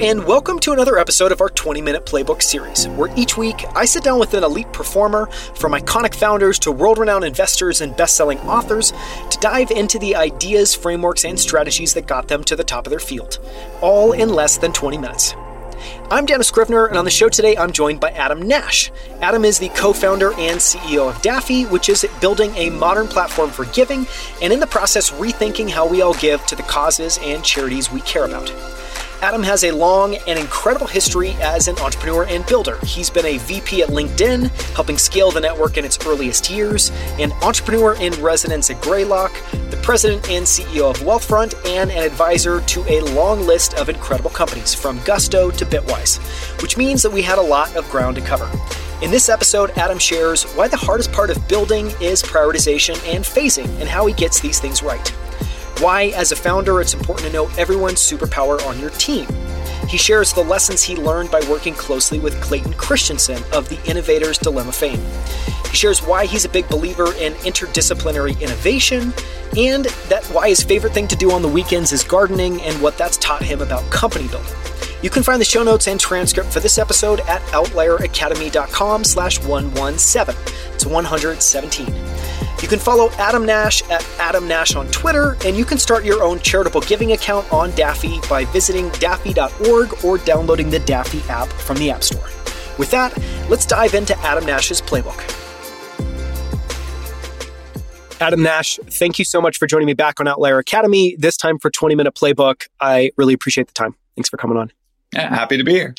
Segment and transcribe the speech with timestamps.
[0.00, 3.84] And welcome to another episode of our 20 Minute Playbook series, where each week I
[3.84, 8.16] sit down with an elite performer, from iconic founders to world renowned investors and best
[8.16, 8.92] selling authors,
[9.30, 12.90] to dive into the ideas, frameworks, and strategies that got them to the top of
[12.90, 13.38] their field,
[13.82, 15.34] all in less than 20 minutes.
[16.10, 18.90] I'm Daniel Scrivner, and on the show today, I'm joined by Adam Nash.
[19.20, 23.50] Adam is the co founder and CEO of Daffy, which is building a modern platform
[23.50, 24.06] for giving,
[24.40, 28.00] and in the process, rethinking how we all give to the causes and charities we
[28.00, 28.50] care about.
[29.22, 32.76] Adam has a long and incredible history as an entrepreneur and builder.
[32.84, 36.90] He's been a VP at LinkedIn, helping scale the network in its earliest years,
[37.20, 39.32] an entrepreneur in residence at Greylock,
[39.70, 44.30] the president and CEO of Wealthfront, and an advisor to a long list of incredible
[44.30, 46.18] companies, from Gusto to Bitwise,
[46.60, 48.50] which means that we had a lot of ground to cover.
[49.02, 53.68] In this episode, Adam shares why the hardest part of building is prioritization and phasing,
[53.78, 55.14] and how he gets these things right
[55.80, 59.26] why, as a founder, it's important to know everyone's superpower on your team.
[59.88, 64.38] He shares the lessons he learned by working closely with Clayton Christensen of the Innovator's
[64.38, 65.00] Dilemma fame.
[65.70, 69.12] He shares why he's a big believer in interdisciplinary innovation
[69.56, 72.96] and that why his favorite thing to do on the weekends is gardening and what
[72.96, 74.54] that's taught him about company building.
[75.02, 80.34] You can find the show notes and transcript for this episode at outlieracademy.com slash 117.
[80.74, 82.01] It's 117.
[82.62, 86.22] You can follow Adam Nash at Adam Nash on Twitter, and you can start your
[86.22, 91.76] own charitable giving account on Daffy by visiting daffy.org or downloading the Daffy app from
[91.78, 92.24] the App Store.
[92.78, 93.18] With that,
[93.50, 95.18] let's dive into Adam Nash's playbook.
[98.20, 101.58] Adam Nash, thank you so much for joining me back on Outlier Academy, this time
[101.58, 102.68] for 20 Minute Playbook.
[102.80, 103.96] I really appreciate the time.
[104.14, 104.70] Thanks for coming on.
[105.12, 105.96] Yeah, happy to be here.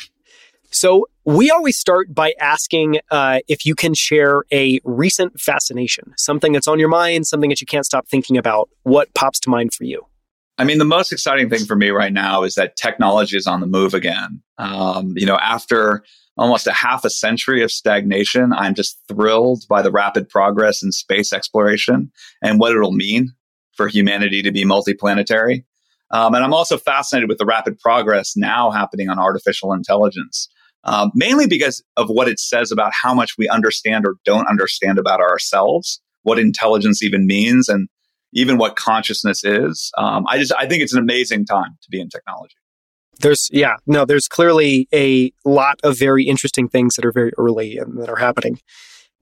[0.73, 6.51] So, we always start by asking uh, if you can share a recent fascination, something
[6.51, 8.69] that's on your mind, something that you can't stop thinking about.
[8.83, 10.05] What pops to mind for you?
[10.57, 13.59] I mean, the most exciting thing for me right now is that technology is on
[13.59, 14.41] the move again.
[14.57, 16.03] Um, you know, after
[16.37, 20.91] almost a half a century of stagnation, I'm just thrilled by the rapid progress in
[20.91, 22.11] space exploration
[22.41, 23.33] and what it'll mean
[23.75, 25.63] for humanity to be multiplanetary.
[26.11, 30.49] Um, and I'm also fascinated with the rapid progress now happening on artificial intelligence
[30.83, 34.97] um, mainly because of what it says about how much we understand or don't understand
[34.97, 37.87] about ourselves, what intelligence even means, and
[38.33, 39.91] even what consciousness is.
[39.97, 42.55] Um, I just I think it's an amazing time to be in technology.
[43.19, 47.77] There's yeah no there's clearly a lot of very interesting things that are very early
[47.77, 48.59] and that are happening.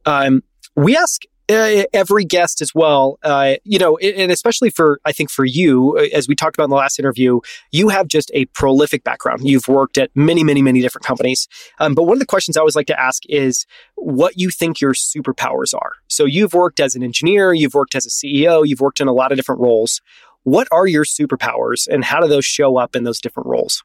[0.06, 0.44] Um,
[0.76, 3.17] we ask uh, every guest as well.
[3.23, 6.66] Uh, you know, and especially for I think for you, uh, as we talked about
[6.66, 7.39] in the last interview,
[7.72, 9.41] you have just a prolific background.
[9.47, 11.47] You've worked at many, many, many different companies.
[11.79, 14.81] Um, but one of the questions I always like to ask is what you think
[14.81, 15.94] your superpowers are.
[16.07, 19.13] So you've worked as an engineer, you've worked as a CEO, you've worked in a
[19.13, 20.01] lot of different roles.
[20.44, 23.83] What are your superpowers, and how do those show up in those different roles?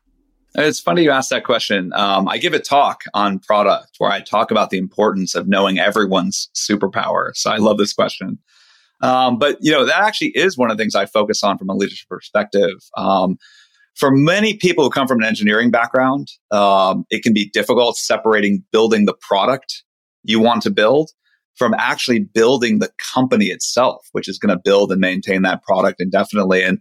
[0.58, 1.92] It's funny you asked that question.
[1.94, 5.78] Um, I give a talk on product where I talk about the importance of knowing
[5.78, 7.36] everyone's superpower.
[7.36, 8.38] So I love this question.
[9.02, 11.68] Um, but you know that actually is one of the things I focus on from
[11.68, 12.76] a leadership perspective.
[12.96, 13.36] Um,
[13.94, 18.64] for many people who come from an engineering background, um, it can be difficult separating
[18.72, 19.84] building the product
[20.24, 21.10] you want to build
[21.56, 26.00] from actually building the company itself, which is going to build and maintain that product
[26.00, 26.62] indefinitely.
[26.62, 26.78] And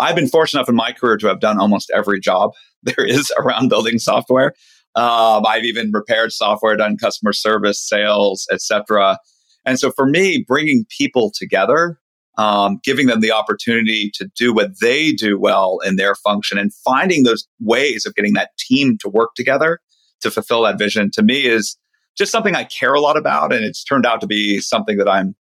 [0.00, 3.32] I've been fortunate enough in my career to have done almost every job there is
[3.38, 4.54] around building software.
[4.94, 9.18] Um, I've even repaired software, done customer service, sales, etc.
[9.64, 12.00] And so for me, bringing people together,
[12.36, 16.72] um, giving them the opportunity to do what they do well in their function, and
[16.84, 19.80] finding those ways of getting that team to work together
[20.20, 21.76] to fulfill that vision, to me is
[22.16, 25.08] just something I care a lot about, and it's turned out to be something that
[25.08, 25.36] I'm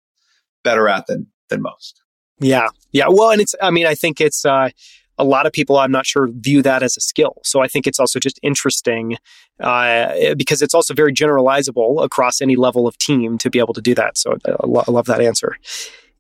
[0.65, 2.03] better at than than most.
[2.41, 3.07] Yeah, yeah.
[3.09, 4.45] Well, and it's I mean I think it's.
[4.45, 4.71] Uh,
[5.19, 7.37] a lot of people, I'm not sure, view that as a skill.
[7.43, 9.17] So I think it's also just interesting
[9.61, 13.81] uh, because it's also very generalizable across any level of team to be able to
[13.81, 14.19] do that.
[14.19, 15.57] So I, lo- I love that answer.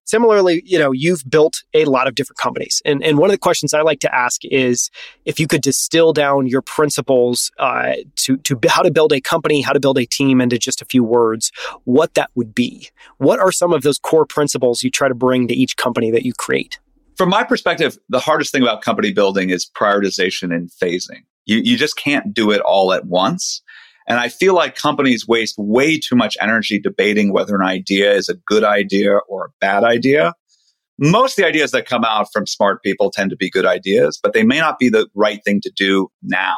[0.06, 2.80] Similarly, you know, you've built a lot of different companies.
[2.84, 4.88] And, and one of the questions I like to ask is
[5.24, 9.62] if you could distill down your principles uh, to, to how to build a company,
[9.62, 11.50] how to build a team into just a few words,
[11.84, 12.88] what that would be.
[13.18, 16.24] What are some of those core principles you try to bring to each company that
[16.24, 16.78] you create?
[17.16, 21.24] From my perspective, the hardest thing about company building is prioritization and phasing.
[21.46, 23.62] You, you just can't do it all at once.
[24.06, 28.28] And I feel like companies waste way too much energy debating whether an idea is
[28.28, 30.32] a good idea or a bad idea.
[30.98, 34.18] Most of the ideas that come out from smart people tend to be good ideas,
[34.22, 36.56] but they may not be the right thing to do now.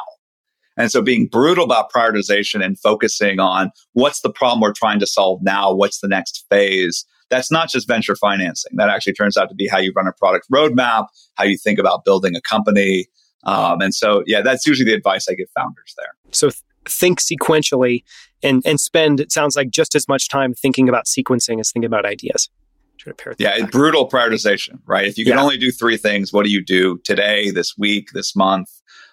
[0.77, 5.07] And so being brutal about prioritization and focusing on what's the problem we're trying to
[5.07, 5.73] solve now?
[5.73, 7.05] What's the next phase?
[7.29, 8.71] That's not just venture financing.
[8.77, 11.79] That actually turns out to be how you run a product roadmap, how you think
[11.79, 13.07] about building a company.
[13.43, 16.13] Um, and so, yeah, that's usually the advice I give founders there.
[16.31, 16.49] So
[16.87, 18.03] think sequentially
[18.43, 21.85] and, and spend, it sounds like just as much time thinking about sequencing as thinking
[21.85, 22.49] about ideas.
[22.97, 25.05] try to pair Yeah, brutal prioritization, right?
[25.05, 25.43] If you can yeah.
[25.43, 28.69] only do three things, what do you do today, this week, this month?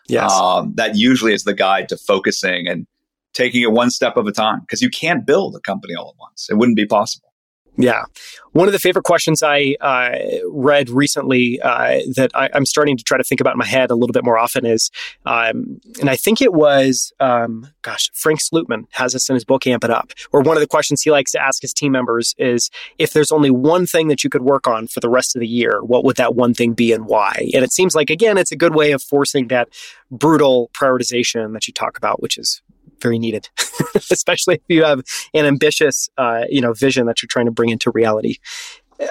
[0.09, 0.33] Yes.
[0.33, 2.87] Um, that usually is the guide to focusing and
[3.35, 6.21] taking it one step at a time because you can't build a company all at
[6.21, 6.49] once.
[6.51, 7.33] It wouldn't be possible.
[7.76, 8.05] Yeah.
[8.52, 10.17] One of the favorite questions I uh,
[10.50, 13.90] read recently uh, that I, am starting to try to think about in my head
[13.90, 14.90] a little bit more often is,
[15.26, 19.67] um, and I think it was, um, gosh, Frank Slootman has this in his book,
[19.67, 22.34] Amp It Up, where one of the questions he likes to ask his team members
[22.38, 25.40] is if there's only one thing that you could work on for the rest of
[25.40, 27.50] the year, what would that one thing be and why?
[27.52, 29.69] And it seems like, again, it's a good way of forcing that
[30.11, 32.62] brutal prioritization that you talk about, which is
[33.01, 33.49] very needed,
[33.95, 35.03] especially if you have
[35.35, 38.37] an ambitious, uh, you know, vision that you're trying to bring into reality.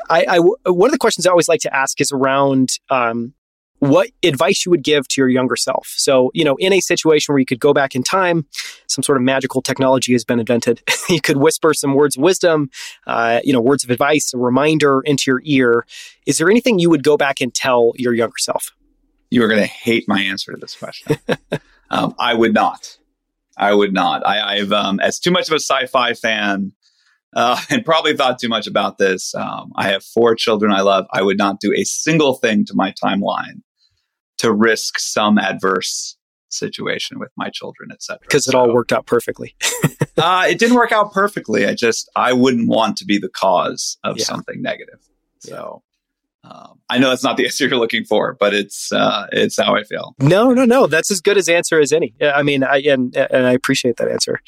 [0.10, 3.34] I, I one of the questions I always like to ask is around um,
[3.80, 5.94] what advice you would give to your younger self.
[5.98, 8.46] So, you know, in a situation where you could go back in time,
[8.88, 10.82] some sort of magical technology has been invented.
[11.10, 12.70] you could whisper some words of wisdom,
[13.06, 15.86] uh, you know, words of advice, a reminder into your ear.
[16.26, 18.72] Is there anything you would go back and tell your younger self?
[19.30, 21.18] You are going to hate my answer to this question.
[21.90, 22.98] um, I would not.
[23.58, 24.26] I would not.
[24.26, 26.74] I, have um, as too much of a sci-fi fan,
[27.36, 29.34] uh, and probably thought too much about this.
[29.36, 31.06] Um, I have four children I love.
[31.12, 33.62] I would not do a single thing to my timeline
[34.40, 36.18] to risk some adverse
[36.50, 38.20] situation with my children, etc.
[38.22, 39.56] Because it so, all worked out perfectly.
[40.18, 41.66] uh, it didn't work out perfectly.
[41.66, 44.26] I just I wouldn't want to be the cause of yeah.
[44.26, 45.00] something negative.
[45.40, 45.84] So
[46.50, 49.76] um, I know that's not the answer you're looking for, but it's uh, it's how
[49.76, 50.16] I feel.
[50.20, 50.88] No, no, no.
[50.88, 52.14] That's as good as answer as any.
[52.22, 54.40] I mean, I and and I appreciate that answer.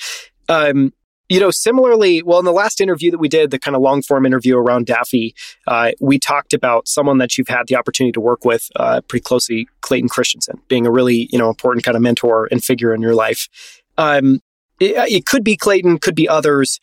[0.49, 0.94] Um,
[1.29, 4.01] you know, similarly, well, in the last interview that we did, the kind of long
[4.01, 5.35] form interview around Daffy,
[5.67, 9.23] uh, we talked about someone that you've had the opportunity to work with uh, pretty
[9.23, 13.01] closely, Clayton Christensen, being a really you know important kind of mentor and figure in
[13.01, 13.50] your life.
[13.97, 14.41] Um,
[14.79, 16.79] it, it could be Clayton, could be others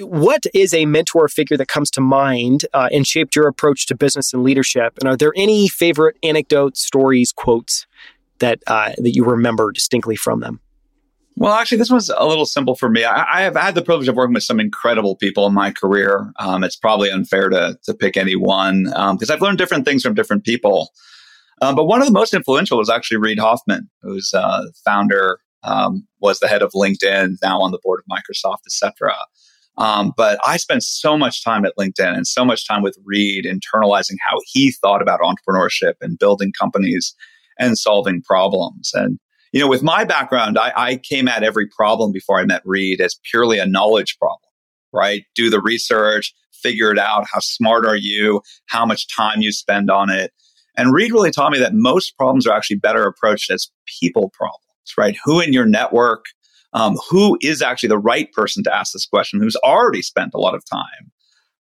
[0.00, 3.96] what is a mentor figure that comes to mind uh, and shaped your approach to
[3.96, 4.98] business and leadership?
[4.98, 7.86] And are there any favorite anecdotes, stories, quotes
[8.38, 10.60] that uh, that you remember distinctly from them?
[11.36, 13.04] Well, actually, this was a little simple for me.
[13.04, 16.32] I, I have had the privilege of working with some incredible people in my career.
[16.40, 20.02] Um, it's probably unfair to to pick any one because um, I've learned different things
[20.02, 20.90] from different people.
[21.60, 26.06] Um, but one of the most influential was actually Reid Hoffman, who's uh, founder, um,
[26.20, 29.14] was the head of LinkedIn, now on the board of Microsoft, etc.
[29.78, 33.44] Um, but I spent so much time at LinkedIn and so much time with Reid
[33.44, 37.14] internalizing how he thought about entrepreneurship and building companies
[37.58, 38.90] and solving problems.
[38.92, 39.18] And,
[39.52, 43.00] you know, with my background, I, I came at every problem before I met Reid
[43.00, 44.50] as purely a knowledge problem,
[44.92, 45.22] right?
[45.36, 47.26] Do the research, figure it out.
[47.32, 48.42] How smart are you?
[48.66, 50.32] How much time you spend on it?
[50.76, 53.70] And Reid really taught me that most problems are actually better approached as
[54.00, 55.16] people problems, right?
[55.24, 56.26] Who in your network
[56.72, 60.38] um, who is actually the right person to ask this question, who's already spent a
[60.38, 61.10] lot of time,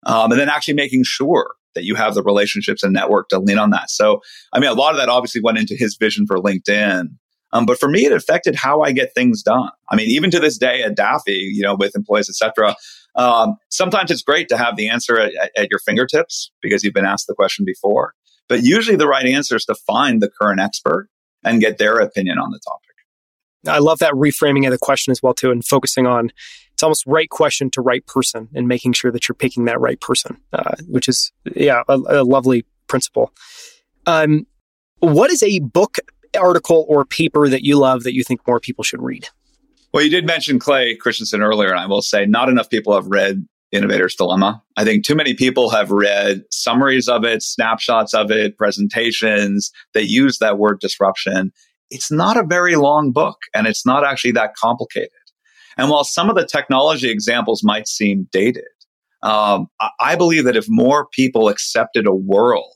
[0.06, 3.59] um, and then actually making sure that you have the relationships and network to lean
[3.59, 3.89] on that.
[3.89, 4.21] So,
[4.51, 7.09] I mean, a lot of that obviously went into his vision for LinkedIn.
[7.54, 9.69] Um, but for me, it affected how I get things done.
[9.89, 12.75] I mean, even to this day at Daffy, you know, with employees, etc.
[13.15, 17.06] Um, sometimes it's great to have the answer at, at your fingertips because you've been
[17.06, 18.14] asked the question before.
[18.49, 21.09] But usually, the right answer is to find the current expert
[21.44, 22.87] and get their opinion on the topic.
[23.68, 26.31] I love that reframing of the question as well too, and focusing on
[26.74, 30.00] it's almost right question to right person, and making sure that you're picking that right
[30.00, 33.33] person, uh, which is yeah a, a lovely principle.
[34.06, 34.45] Um,
[35.00, 35.97] what is a book,
[36.40, 39.28] article, or paper that you love that you think more people should read?
[39.94, 43.07] Well, you did mention Clay Christensen earlier, and I will say not enough people have
[43.07, 44.64] read Innovator's Dilemma.
[44.78, 50.06] I think too many people have read summaries of it, snapshots of it, presentations that
[50.06, 51.52] use that word disruption
[51.90, 55.12] it's not a very long book and it's not actually that complicated.
[55.78, 58.66] And while some of the technology examples might seem dated,
[59.24, 59.68] um,
[60.00, 62.76] I believe that if more people accepted a world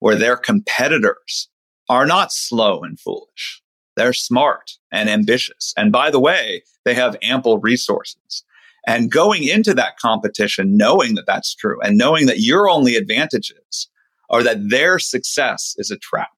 [0.00, 1.48] where their competitors
[1.88, 3.62] are not slow and foolish,
[3.96, 5.72] they're smart and ambitious.
[5.76, 8.44] And by the way, they have ample resources.
[8.86, 13.88] And going into that competition, knowing that that's true and knowing that your only advantages
[14.28, 16.28] are that their success is a trap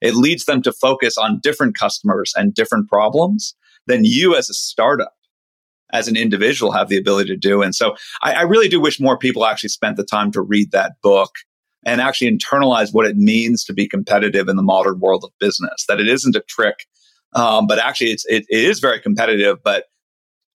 [0.00, 3.54] it leads them to focus on different customers and different problems
[3.86, 5.14] than you as a startup,
[5.92, 7.62] as an individual, have the ability to do.
[7.62, 10.70] And so I, I really do wish more people actually spent the time to read
[10.72, 11.30] that book
[11.84, 15.84] and actually internalize what it means to be competitive in the modern world of business.
[15.88, 16.86] That it isn't a trick,
[17.34, 19.58] um, but actually it's it, it is very competitive.
[19.62, 19.84] But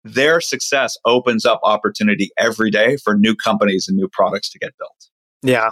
[0.04, 4.72] their success opens up opportunity every day for new companies and new products to get
[4.78, 5.11] built.
[5.44, 5.70] Yeah.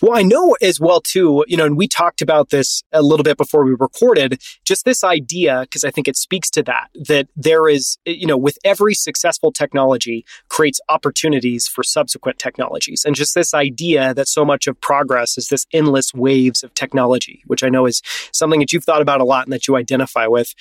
[0.00, 3.24] Well, I know as well too, you know, and we talked about this a little
[3.24, 7.26] bit before we recorded, just this idea because I think it speaks to that that
[7.34, 13.04] there is, you know, with every successful technology creates opportunities for subsequent technologies.
[13.04, 17.42] And just this idea that so much of progress is this endless waves of technology,
[17.46, 18.00] which I know is
[18.32, 20.54] something that you've thought about a lot and that you identify with.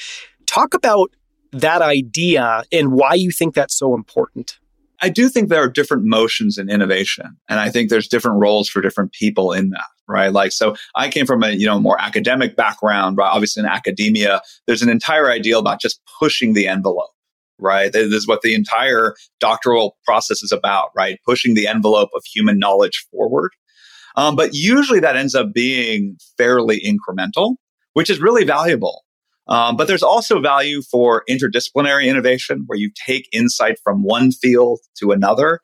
[0.47, 1.11] Talk about
[1.51, 4.57] that idea and why you think that's so important.
[5.01, 7.37] I do think there are different motions in innovation.
[7.49, 10.33] And I think there's different roles for different people in that, right?
[10.33, 13.29] Like, so I came from a, you know, more academic background, right?
[13.29, 17.11] Obviously in academia, there's an entire ideal about just pushing the envelope,
[17.59, 17.93] right?
[17.93, 21.19] This is what the entire doctoral process is about, right?
[21.25, 23.51] Pushing the envelope of human knowledge forward.
[24.15, 27.55] Um, but usually that ends up being fairly incremental,
[27.93, 29.03] which is really valuable.
[29.49, 34.79] Um, but there's also value for interdisciplinary innovation where you take insight from one field
[34.99, 35.61] to another.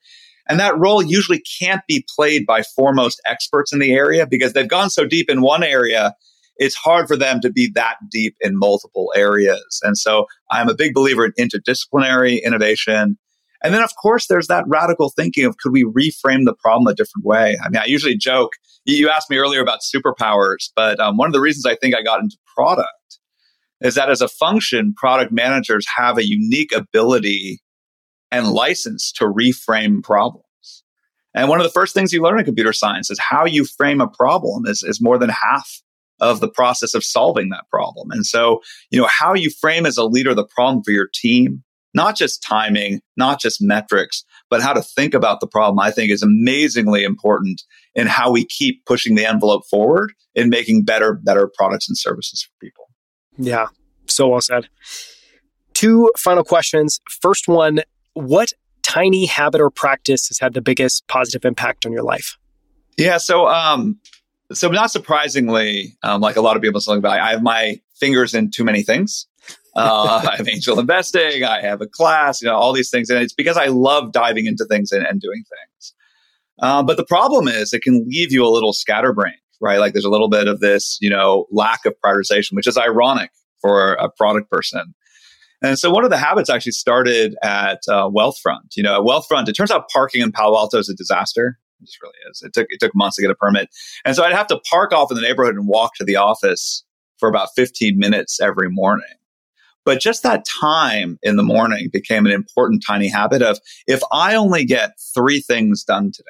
[0.47, 4.67] And that role usually can't be played by foremost experts in the area because they've
[4.67, 6.15] gone so deep in one area.
[6.57, 9.79] It's hard for them to be that deep in multiple areas.
[9.83, 13.17] And so I'm a big believer in interdisciplinary innovation.
[13.63, 16.93] And then, of course, there's that radical thinking of could we reframe the problem a
[16.93, 17.57] different way?
[17.63, 18.51] I mean, I usually joke.
[18.85, 22.03] You asked me earlier about superpowers, but um, one of the reasons I think I
[22.03, 22.91] got into product
[23.83, 27.59] is that as a function, product managers have a unique ability
[28.31, 30.45] and license to reframe problems.
[31.35, 34.01] And one of the first things you learn in computer science is how you frame
[34.01, 35.81] a problem is, is more than half
[36.19, 38.09] of the process of solving that problem.
[38.11, 41.63] And so, you know, how you frame as a leader the problem for your team,
[41.93, 46.11] not just timing, not just metrics, but how to think about the problem, I think
[46.11, 47.63] is amazingly important
[47.95, 52.43] in how we keep pushing the envelope forward in making better, better products and services
[52.43, 52.92] for people.
[53.37, 53.67] Yeah,
[54.07, 54.67] so well said.
[55.73, 56.99] Two final questions.
[57.21, 57.81] First one
[58.13, 62.37] What tiny habit or practice has had the biggest positive impact on your life?
[62.97, 63.99] Yeah, so um,
[64.51, 68.33] so not surprisingly, um, like a lot of people talk about, I have my fingers
[68.33, 69.27] in too many things.
[69.75, 71.43] Uh, I have angel investing.
[71.43, 72.41] I have a class.
[72.41, 75.19] You know, all these things, and it's because I love diving into things and, and
[75.19, 75.93] doing things.
[76.59, 79.79] Uh, but the problem is, it can leave you a little scatterbrained right?
[79.79, 83.31] Like there's a little bit of this, you know, lack of prioritization, which is ironic
[83.61, 84.93] for a product person.
[85.63, 88.75] And so one of the habits actually started at uh, Wealthfront.
[88.75, 91.57] You know, at Wealthfront, it turns out parking in Palo Alto is a disaster.
[91.81, 92.41] It just really is.
[92.41, 93.69] It took it took months to get a permit,
[94.05, 96.83] and so I'd have to park off in the neighborhood and walk to the office
[97.17, 99.05] for about 15 minutes every morning.
[99.85, 104.35] But just that time in the morning became an important tiny habit of if I
[104.35, 106.29] only get three things done today,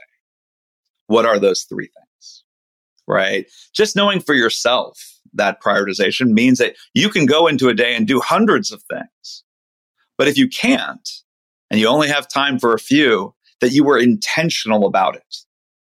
[1.08, 2.03] what are those three things?
[3.08, 3.46] Right?
[3.74, 8.08] Just knowing for yourself that prioritization means that you can go into a day and
[8.08, 9.44] do hundreds of things.
[10.18, 11.10] But if you can't,
[11.70, 15.36] and you only have time for a few, that you were intentional about it,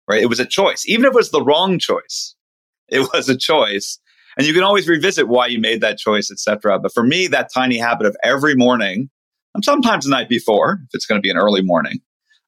[0.09, 0.21] right?
[0.21, 0.85] It was a choice.
[0.87, 2.35] Even if it was the wrong choice,
[2.89, 3.99] it was a choice.
[4.37, 6.79] And you can always revisit why you made that choice, etc.
[6.79, 9.09] But for me, that tiny habit of every morning,
[9.53, 12.01] and sometimes the night before, if it's going to be an early morning,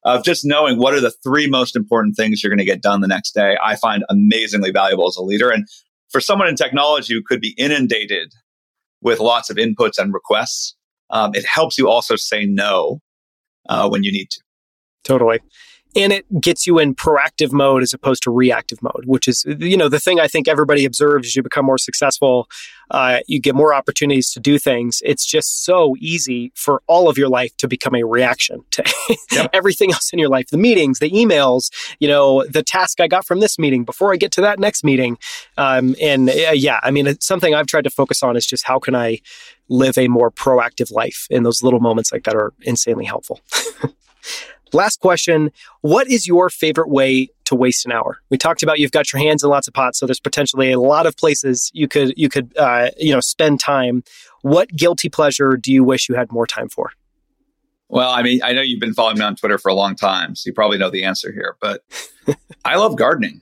[0.06, 3.00] of just knowing what are the three most important things you're going to get done
[3.00, 5.50] the next day, I find amazingly valuable as a leader.
[5.50, 5.66] And
[6.10, 8.32] for someone in technology who could be inundated
[9.02, 10.74] with lots of inputs and requests,
[11.10, 13.00] um, it helps you also say no
[13.68, 14.40] uh, when you need to.
[15.04, 15.40] Totally
[15.96, 19.76] and it gets you in proactive mode as opposed to reactive mode, which is, you
[19.76, 22.48] know, the thing I think everybody observes as you become more successful,
[22.90, 25.00] uh, you get more opportunities to do things.
[25.04, 28.84] It's just so easy for all of your life to become a reaction to
[29.32, 29.50] yep.
[29.54, 33.26] everything else in your life the meetings, the emails, you know, the task I got
[33.26, 35.16] from this meeting before I get to that next meeting.
[35.56, 38.66] Um, and uh, yeah, I mean, it's something I've tried to focus on is just
[38.66, 39.20] how can I
[39.70, 41.26] live a more proactive life?
[41.30, 43.40] And those little moments like that are insanely helpful.
[44.76, 48.18] Last question What is your favorite way to waste an hour?
[48.28, 50.78] We talked about you've got your hands in lots of pots, so there's potentially a
[50.78, 54.04] lot of places you could you could uh, you know spend time.
[54.42, 56.92] What guilty pleasure do you wish you had more time for?
[57.88, 60.34] Well, I mean, I know you've been following me on Twitter for a long time,
[60.34, 61.56] so you probably know the answer here.
[61.58, 61.82] But
[62.66, 63.40] I love gardening.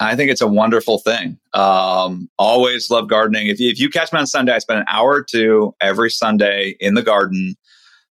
[0.00, 1.38] I think it's a wonderful thing.
[1.52, 3.46] Um, always love gardening.
[3.46, 6.10] If you, if you catch me on Sunday, I spend an hour or two every
[6.10, 7.54] Sunday in the garden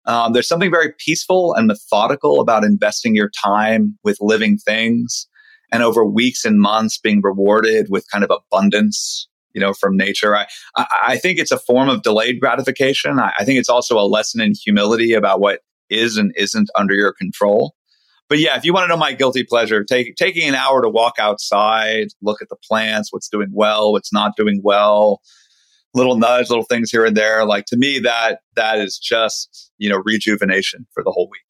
[0.05, 5.27] um, there's something very peaceful and methodical about investing your time with living things
[5.71, 10.35] and over weeks and months being rewarded with kind of abundance you know from nature.
[10.35, 13.19] I i think it's a form of delayed gratification.
[13.19, 16.95] I, I think it's also a lesson in humility about what is and isn't under
[16.95, 17.75] your control.
[18.29, 20.89] But yeah if you want to know my guilty pleasure take, taking an hour to
[20.89, 25.21] walk outside look at the plants what's doing well what's not doing well
[25.93, 27.45] little nudge, little things here and there.
[27.45, 31.41] Like to me, that that is just you know rejuvenation for the whole week.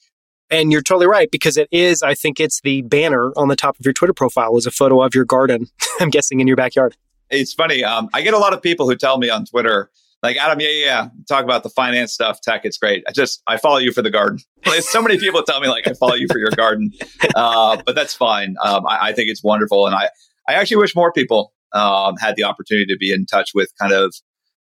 [0.49, 3.79] And you're totally right because it is, I think it's the banner on the top
[3.79, 5.67] of your Twitter profile is a photo of your garden,
[5.99, 6.95] I'm guessing in your backyard.
[7.31, 7.83] It's funny.
[7.83, 9.89] Um, I get a lot of people who tell me on Twitter,
[10.21, 13.03] like, Adam, yeah, yeah, talk about the finance stuff, tech, it's great.
[13.07, 14.39] I just, I follow you for the garden.
[14.63, 16.91] There's so many people tell me, like, I follow you for your garden.
[17.35, 18.55] Uh, but that's fine.
[18.63, 19.87] Um, I, I, think it's wonderful.
[19.87, 20.09] And I,
[20.47, 23.91] I actually wish more people um, had the opportunity to be in touch with kind
[23.91, 24.13] of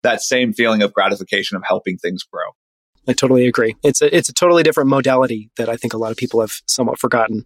[0.05, 2.51] that same feeling of gratification of helping things grow.
[3.07, 3.75] I totally agree.
[3.83, 6.61] It's a, it's a totally different modality that I think a lot of people have
[6.65, 7.45] somewhat forgotten.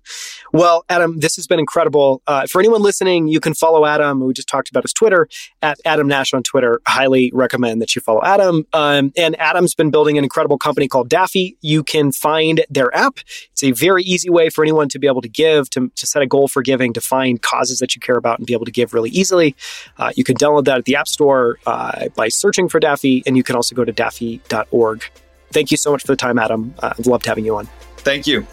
[0.53, 2.21] Well, Adam, this has been incredible.
[2.27, 4.21] Uh, for anyone listening, you can follow Adam.
[4.21, 5.27] We just talked about his Twitter
[5.61, 6.81] at Adam Nash on Twitter.
[6.87, 8.65] Highly recommend that you follow Adam.
[8.73, 11.57] Um, and Adam's been building an incredible company called Daffy.
[11.61, 13.19] You can find their app.
[13.51, 16.21] It's a very easy way for anyone to be able to give, to, to set
[16.21, 18.71] a goal for giving, to find causes that you care about and be able to
[18.71, 19.55] give really easily.
[19.97, 23.35] Uh, you can download that at the App Store uh, by searching for Daffy, and
[23.35, 25.03] you can also go to daffy.org.
[25.51, 26.73] Thank you so much for the time, Adam.
[26.79, 27.67] Uh, I've loved having you on.
[27.97, 28.45] Thank you.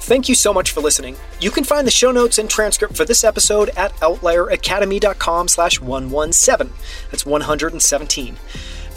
[0.00, 1.16] Thank you so much for listening.
[1.40, 6.72] You can find the show notes and transcript for this episode at outlieracademy.com slash 117.
[7.10, 8.36] That's 117.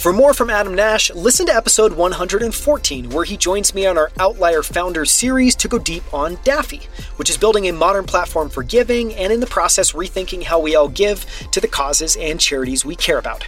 [0.02, 4.10] For more from Adam Nash, listen to episode 114, where he joins me on our
[4.20, 6.82] Outlier Founders series to go deep on Daffy,
[7.18, 10.76] which is building a modern platform for giving and in the process rethinking how we
[10.76, 13.46] all give to the causes and charities we care about.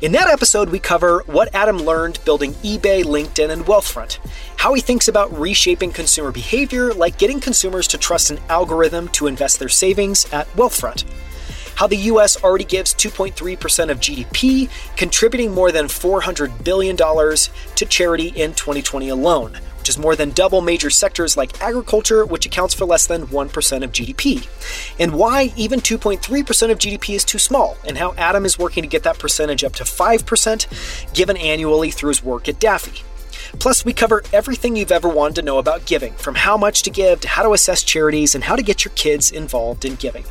[0.00, 4.18] In that episode, we cover what Adam learned building eBay, LinkedIn, and Wealthfront,
[4.56, 9.26] how he thinks about reshaping consumer behavior, like getting consumers to trust an algorithm to
[9.26, 11.04] invest their savings at Wealthfront,
[11.74, 18.28] how the US already gives 2.3% of GDP, contributing more than $400 billion to charity
[18.28, 22.84] in 2020 alone which is more than double major sectors like agriculture, which accounts for
[22.84, 24.46] less than 1% of GDP,
[25.00, 28.86] and why even 2.3% of GDP is too small, and how Adam is working to
[28.86, 33.02] get that percentage up to 5%, given annually through his work at Daffy.
[33.60, 36.90] Plus, we cover everything you've ever wanted to know about giving, from how much to
[36.90, 40.24] give to how to assess charities and how to get your kids involved in giving.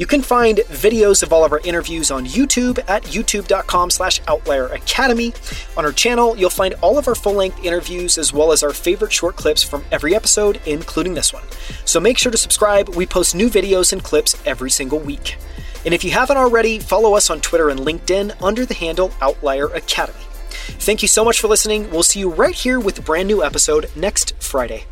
[0.00, 4.68] You can find videos of all of our interviews on YouTube at youtube.com slash outlier
[4.68, 5.34] academy.
[5.76, 9.12] On our channel, you'll find all of our full-length interviews as well as our favorite
[9.12, 11.42] short clips from every episode, including this one.
[11.84, 12.88] So make sure to subscribe.
[12.96, 15.36] We post new videos and clips every single week.
[15.84, 19.66] And if you haven't already, follow us on Twitter and LinkedIn under the handle Outlier
[19.66, 20.24] Academy.
[20.48, 21.90] Thank you so much for listening.
[21.90, 24.86] We'll see you right here with a brand new episode next Friday.